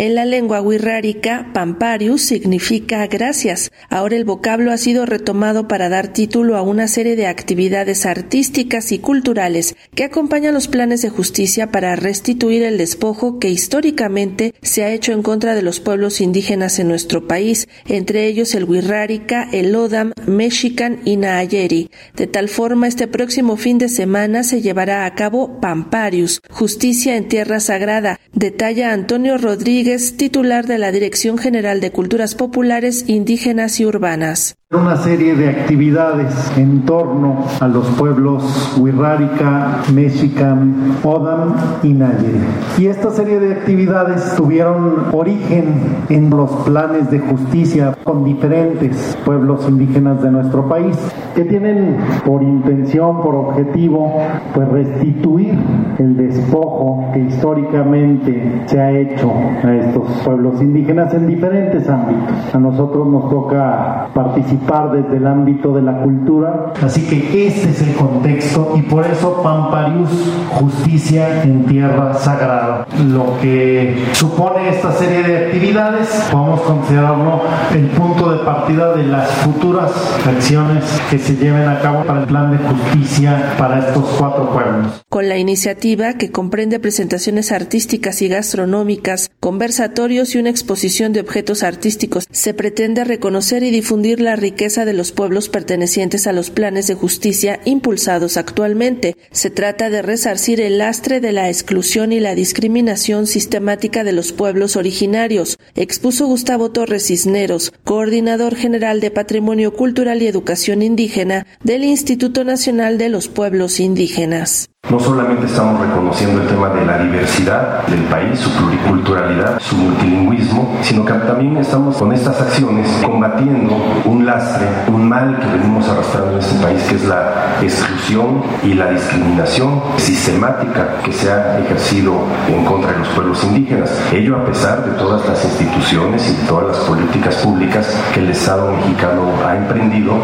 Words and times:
En 0.00 0.14
la 0.14 0.24
lengua 0.24 0.62
wixárika, 0.62 1.50
pamparius 1.52 2.22
significa 2.22 3.06
gracias. 3.06 3.70
Ahora 3.90 4.16
el 4.16 4.24
vocablo 4.24 4.72
ha 4.72 4.78
sido 4.78 5.04
retomado 5.04 5.68
para 5.68 5.90
dar 5.90 6.08
título 6.08 6.56
a 6.56 6.62
una 6.62 6.88
serie 6.88 7.16
de 7.16 7.26
actividades 7.26 8.06
artísticas 8.06 8.92
y 8.92 8.98
culturales 8.98 9.76
que 9.94 10.04
acompañan 10.04 10.54
los 10.54 10.68
planes 10.68 11.02
de 11.02 11.10
justicia 11.10 11.70
para 11.70 11.96
restituir 11.96 12.62
el 12.62 12.78
despojo 12.78 13.38
que 13.38 13.50
históricamente 13.50 14.54
se 14.62 14.84
ha 14.84 14.90
hecho 14.90 15.12
en 15.12 15.22
contra 15.22 15.54
de 15.54 15.60
los 15.60 15.80
pueblos 15.80 16.22
indígenas 16.22 16.78
en 16.78 16.88
nuestro 16.88 17.28
país, 17.28 17.68
entre 17.86 18.26
ellos 18.26 18.54
el 18.54 18.64
wixárika, 18.64 19.50
el 19.52 19.76
odam, 19.76 20.12
mexican 20.26 21.00
y 21.04 21.18
naayeri. 21.18 21.90
De 22.16 22.26
tal 22.26 22.48
forma, 22.48 22.88
este 22.88 23.06
próximo 23.06 23.58
fin 23.58 23.76
de 23.76 23.90
semana 23.90 24.44
se 24.44 24.62
llevará 24.62 25.04
a 25.04 25.14
cabo 25.14 25.60
Pamparius, 25.60 26.40
Justicia 26.48 27.18
en 27.18 27.28
Tierra 27.28 27.60
Sagrada, 27.60 28.18
detalla 28.32 28.94
Antonio 28.94 29.36
Rodríguez, 29.36 29.89
titular 29.96 30.66
de 30.66 30.78
la 30.78 30.92
Dirección 30.92 31.38
General 31.38 31.80
de 31.80 31.90
Culturas 31.90 32.34
Populares, 32.34 33.04
Indígenas 33.08 33.80
y 33.80 33.86
Urbanas 33.86 34.56
una 34.72 34.96
serie 34.98 35.34
de 35.34 35.48
actividades 35.48 36.56
en 36.56 36.82
torno 36.82 37.44
a 37.58 37.66
los 37.66 37.84
pueblos 37.98 38.76
Wixárika, 38.78 39.82
Mexican, 39.92 40.96
Odam 41.02 41.54
y 41.82 41.92
Nayeri. 41.92 42.38
Y 42.78 42.86
esta 42.86 43.10
serie 43.10 43.40
de 43.40 43.52
actividades 43.52 44.36
tuvieron 44.36 45.06
origen 45.10 45.74
en 46.08 46.30
los 46.30 46.52
planes 46.64 47.10
de 47.10 47.18
justicia 47.18 47.96
con 48.04 48.22
diferentes 48.22 49.18
pueblos 49.24 49.68
indígenas 49.68 50.22
de 50.22 50.30
nuestro 50.30 50.68
país 50.68 50.96
que 51.34 51.44
tienen 51.44 51.96
por 52.24 52.40
intención, 52.40 53.22
por 53.22 53.34
objetivo, 53.34 54.22
pues 54.54 54.68
restituir 54.68 55.58
el 55.98 56.16
despojo 56.16 57.10
que 57.12 57.18
históricamente 57.18 58.62
se 58.66 58.80
ha 58.80 58.92
hecho 58.92 59.32
a 59.64 59.74
estos 59.74 60.08
pueblos 60.24 60.62
indígenas 60.62 61.12
en 61.12 61.26
diferentes 61.26 61.88
ámbitos. 61.88 62.54
A 62.54 62.58
nosotros 62.58 63.08
nos 63.08 63.28
toca 63.28 64.10
participar 64.14 64.59
desde 64.92 65.16
el 65.16 65.26
ámbito 65.26 65.74
de 65.74 65.82
la 65.82 66.00
cultura. 66.00 66.72
Así 66.80 67.02
que 67.02 67.48
este 67.48 67.70
es 67.70 67.82
el 67.82 67.94
contexto 67.94 68.74
y 68.76 68.82
por 68.82 69.04
eso 69.06 69.42
Pamparius, 69.42 70.10
justicia 70.50 71.42
en 71.42 71.64
tierra 71.66 72.14
sagrada. 72.14 72.86
Lo 73.04 73.38
que 73.40 74.04
supone 74.12 74.68
esta 74.68 74.92
serie 74.92 75.22
de 75.22 75.46
actividades, 75.46 76.08
podemos 76.30 76.60
considerarlo 76.60 77.42
el 77.74 77.86
punto 77.88 78.32
de 78.32 78.44
partida 78.44 78.94
de 78.94 79.04
las 79.04 79.28
futuras 79.28 79.90
acciones 80.26 80.84
que 81.10 81.18
se 81.18 81.34
lleven 81.36 81.68
a 81.68 81.80
cabo 81.80 82.04
para 82.04 82.20
el 82.20 82.26
plan 82.26 82.52
de 82.52 82.58
justicia 82.58 83.54
para 83.58 83.80
estos 83.80 84.04
cuatro 84.18 84.50
pueblos. 84.50 85.02
Con 85.08 85.28
la 85.28 85.38
iniciativa 85.38 86.14
que 86.14 86.30
comprende 86.30 86.78
presentaciones 86.78 87.50
artísticas 87.50 88.22
y 88.22 88.28
gastronómicas, 88.28 89.30
conversatorios 89.40 90.34
y 90.34 90.38
una 90.38 90.50
exposición 90.50 91.12
de 91.12 91.20
objetos 91.20 91.62
artísticos, 91.62 92.26
se 92.30 92.54
pretende 92.54 93.04
reconocer 93.04 93.62
y 93.64 93.70
difundir 93.70 94.20
la 94.20 94.36
riqueza 94.36 94.49
riqueza 94.50 94.84
de 94.84 94.94
los 94.94 95.12
pueblos 95.12 95.48
pertenecientes 95.48 96.26
a 96.26 96.32
los 96.32 96.50
planes 96.50 96.88
de 96.88 96.94
justicia 96.94 97.60
impulsados 97.64 98.36
actualmente. 98.36 99.16
Se 99.30 99.48
trata 99.48 99.90
de 99.90 100.02
resarcir 100.02 100.60
el 100.60 100.78
lastre 100.78 101.20
de 101.20 101.30
la 101.30 101.48
exclusión 101.48 102.12
y 102.12 102.18
la 102.18 102.34
discriminación 102.34 103.28
sistemática 103.28 104.02
de 104.02 104.10
los 104.10 104.32
pueblos 104.32 104.74
originarios, 104.74 105.56
expuso 105.76 106.26
Gustavo 106.26 106.72
Torres 106.72 107.06
Cisneros, 107.06 107.72
coordinador 107.84 108.56
general 108.56 108.98
de 108.98 109.12
Patrimonio 109.12 109.72
Cultural 109.72 110.20
y 110.20 110.26
Educación 110.26 110.82
Indígena 110.82 111.46
del 111.62 111.84
Instituto 111.84 112.42
Nacional 112.42 112.98
de 112.98 113.08
los 113.08 113.28
Pueblos 113.28 113.78
Indígenas. 113.78 114.69
No 114.90 114.98
solamente 114.98 115.46
estamos 115.46 115.80
reconociendo 115.80 116.42
el 116.42 116.48
tema 116.48 116.68
de 116.70 116.84
la 116.84 116.98
diversidad 116.98 117.86
del 117.86 118.02
país, 118.06 118.40
su 118.40 118.50
pluriculturalidad, 118.50 119.60
su 119.60 119.76
multilingüismo, 119.76 120.78
sino 120.82 121.04
que 121.04 121.12
también 121.12 121.56
estamos 121.58 121.96
con 121.96 122.12
estas 122.12 122.40
acciones 122.40 122.88
combatiendo 123.00 123.76
un 124.04 124.26
lastre, 124.26 124.66
un 124.88 125.08
mal 125.08 125.38
que 125.38 125.46
venimos 125.46 125.88
arrastrando 125.88 126.32
en 126.32 126.38
este 126.40 126.60
país, 126.60 126.82
que 126.88 126.96
es 126.96 127.04
la 127.04 127.56
exclusión 127.62 128.42
y 128.64 128.74
la 128.74 128.90
discriminación 128.90 129.80
sistemática 129.96 130.88
que 131.04 131.12
se 131.12 131.30
ha 131.30 131.60
ejercido 131.60 132.14
en 132.48 132.64
contra 132.64 132.90
de 132.90 132.98
los 132.98 133.08
pueblos 133.10 133.44
indígenas. 133.44 133.96
Ello 134.12 134.38
a 134.38 134.44
pesar 134.44 134.84
de 134.84 134.90
todas 134.98 135.24
las 135.28 135.44
instituciones 135.44 136.28
y 136.28 136.46
todas 136.48 136.76
las 136.76 136.78
políticas 136.78 137.36
públicas 137.36 137.86
que 138.12 138.18
el 138.18 138.30
Estado 138.30 138.72
mexicano 138.72 139.30
ha 139.46 139.56
emprendido, 139.56 140.14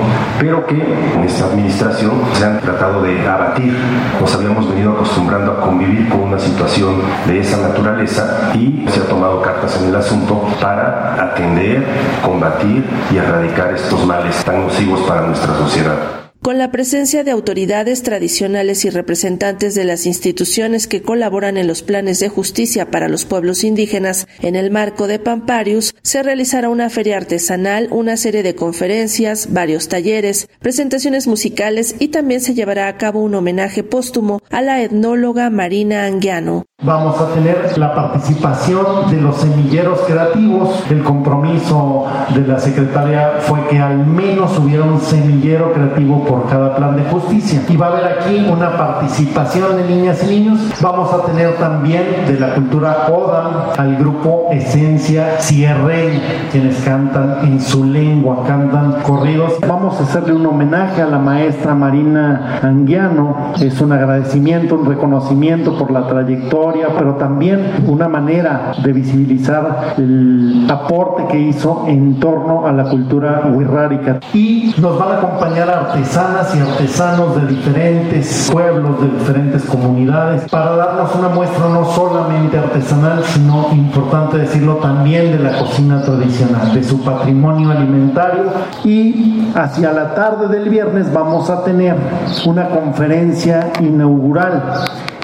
pero 0.41 0.67
que 0.67 0.83
en 1.15 1.23
esta 1.23 1.45
administración 1.45 2.15
se 2.33 2.45
han 2.45 2.59
tratado 2.61 3.03
de 3.03 3.29
abatir. 3.29 3.77
Nos 4.21 4.35
hemos 4.57 4.71
venido 4.71 4.93
acostumbrando 4.93 5.53
a 5.53 5.61
convivir 5.61 6.09
con 6.09 6.23
una 6.23 6.39
situación 6.39 7.03
de 7.27 7.41
esa 7.41 7.59
naturaleza 7.59 8.53
y 8.55 8.87
se 8.89 9.01
ha 9.01 9.05
tomado 9.05 9.43
cartas 9.43 9.79
en 9.83 9.89
el 9.89 9.97
asunto 9.97 10.49
para 10.63 11.23
atender, 11.23 11.85
combatir 12.25 12.83
y 13.13 13.17
erradicar 13.19 13.75
estos 13.75 14.07
males 14.07 14.43
tan 14.45 14.63
nocivos 14.63 15.03
para 15.03 15.27
nuestra 15.27 15.55
sociedad 15.57 16.26
con 16.47 16.59
la 16.59 16.71
presencia 16.71 17.25
de 17.25 17.33
autoridades 17.33 18.05
tradicionales 18.05 18.85
y 18.85 18.91
representantes 18.91 19.75
de 19.75 19.83
las 19.83 20.07
instituciones 20.07 20.87
que 20.87 21.03
colaboran 21.03 21.57
en 21.57 21.67
los 21.67 21.83
planes 21.83 22.21
de 22.21 22.29
justicia 22.29 22.89
para 22.89 23.09
los 23.09 23.25
pueblos 23.25 23.65
indígenas, 23.65 24.29
en 24.43 24.55
el 24.55 24.71
marco 24.71 25.09
de 25.09 25.19
Pamparius 25.19 25.97
se 26.05 26.23
realizará 26.23 26.69
una 26.69 26.89
feria 26.89 27.17
artesanal, 27.17 27.89
una 27.91 28.17
serie 28.17 28.45
de 28.45 28.55
conferencias, 28.55 29.53
varios 29.53 29.89
talleres, 29.89 30.49
presentaciones 30.61 31.27
musicales 31.27 31.97
y 31.99 32.09
también 32.11 32.41
se 32.41 32.55
llevará 32.55 32.87
a 32.87 32.97
cabo 32.97 33.25
un 33.25 33.35
homenaje 33.35 33.83
póstumo 33.83 34.41
a 34.49 34.63
la 34.63 34.81
etnóloga 34.81 35.51
Marina 35.51 36.05
Anguiano. 36.05 36.65
Vamos 36.87 37.21
a 37.21 37.35
tener 37.35 37.77
la 37.79 37.93
participación 37.97 39.11
de 39.11 39.21
los 39.21 39.39
semilleros 39.39 40.03
creativos. 40.07 40.85
El 40.89 41.03
compromiso 41.03 42.07
de 42.33 42.47
la 42.47 42.61
secretaria 42.61 43.39
fue 43.41 43.59
que 43.69 43.81
al 43.81 44.07
menos 44.07 44.57
hubiera 44.57 44.85
un 44.85 45.01
semillero 45.01 45.73
creativo 45.73 46.25
por 46.25 46.49
cada 46.49 46.77
plan 46.77 46.97
de 46.97 47.03
justicia. 47.11 47.61
Y 47.69 47.77
va 47.77 47.87
a 47.87 47.89
haber 47.91 48.05
aquí 48.05 48.47
una 48.49 48.77
participación 48.77 49.79
de 49.79 49.85
niñas 49.85 50.23
y 50.23 50.27
niños. 50.29 50.61
Vamos 50.81 51.13
a 51.13 51.23
tener 51.23 51.57
también 51.57 52.05
de 52.29 52.39
la 52.39 52.55
cultura 52.55 53.09
Oda 53.09 53.73
al 53.77 53.97
grupo 53.97 54.47
Esencia 54.53 55.41
Cierre, 55.41 56.21
quienes 56.53 56.81
cantan 56.85 57.39
en 57.43 57.61
su 57.61 57.83
lengua, 57.83 58.45
cantan 58.47 59.03
corridos. 59.03 59.55
Vamos 59.67 59.99
a 59.99 60.05
hacerle 60.05 60.35
un 60.35 60.47
homenaje 60.47 61.03
a 61.03 61.07
la 61.07 61.19
maestra 61.19 61.75
Marina 61.75 62.61
Anguiano. 62.63 63.55
Es 63.61 63.81
un 63.81 63.91
agradecimiento, 63.91 64.77
un 64.77 64.87
reconocimiento 64.87 65.77
por 65.77 65.91
la 65.91 66.07
trayectoria 66.07 66.76
pero 66.97 67.15
también 67.15 67.85
una 67.87 68.09
manera 68.09 68.73
de 68.83 68.93
visibilizar 68.93 69.95
el 69.97 70.67
aporte 70.71 71.25
que 71.31 71.39
hizo 71.39 71.85
en 71.87 72.19
torno 72.21 72.67
a 72.67 72.73
la 72.73 72.85
cultura 72.85 73.43
wixárika. 73.53 74.21
Y 74.33 74.75
nos 74.79 74.99
van 74.99 75.13
a 75.13 75.19
acompañar 75.19 75.69
artesanas 75.69 76.55
y 76.55 76.61
artesanos 76.61 77.41
de 77.41 77.47
diferentes 77.49 78.51
pueblos, 78.53 79.01
de 79.01 79.09
diferentes 79.19 79.65
comunidades, 79.65 80.49
para 80.51 80.77
darnos 80.77 81.15
una 81.15 81.29
muestra 81.29 81.69
no 81.69 81.85
solamente 81.85 82.59
artesanal, 82.59 83.23
sino, 83.25 83.69
importante 83.73 84.39
decirlo, 84.39 84.77
también 84.77 85.33
de 85.33 85.39
la 85.39 85.59
cocina 85.59 86.03
tradicional, 86.03 86.75
de 86.75 86.83
su 86.83 87.03
patrimonio 87.03 87.71
alimentario. 87.71 88.45
Y 88.85 89.51
hacia 89.55 89.93
la 89.93 90.15
tarde 90.15 90.49
del 90.49 90.69
viernes 90.69 91.13
vamos 91.13 91.51
a 91.51 91.65
tener 91.65 91.97
una 92.45 92.69
conferencia 92.69 93.71
inaugural 93.81 94.63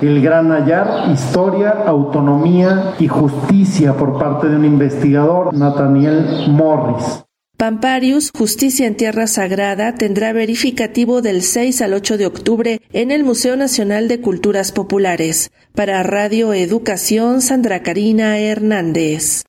el 0.06 0.20
gran 0.20 0.50
hallar, 0.50 1.10
historia, 1.12 1.70
autonomía 1.86 2.94
y 2.98 3.08
justicia 3.08 3.96
por 3.96 4.18
parte 4.18 4.48
de 4.48 4.56
un 4.56 4.64
investigador, 4.64 5.54
Nathaniel 5.54 6.48
Morris. 6.48 7.24
Pamparius, 7.56 8.32
Justicia 8.36 8.88
en 8.88 8.96
Tierra 8.96 9.28
Sagrada, 9.28 9.94
tendrá 9.94 10.32
verificativo 10.32 11.22
del 11.22 11.42
6 11.42 11.82
al 11.82 11.94
8 11.94 12.18
de 12.18 12.26
octubre 12.26 12.80
en 12.92 13.12
el 13.12 13.22
Museo 13.22 13.56
Nacional 13.56 14.08
de 14.08 14.20
Culturas 14.20 14.72
Populares. 14.72 15.52
Para 15.72 16.02
Radio 16.02 16.54
Educación, 16.54 17.40
Sandra 17.40 17.84
Karina 17.84 18.36
Hernández. 18.38 19.40